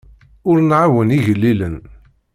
Ur 0.49 0.57
nɛawen 0.69 1.15
igellilen. 1.17 1.75